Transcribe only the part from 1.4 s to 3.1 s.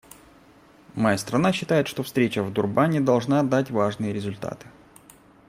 считает, что встреча в Дурбане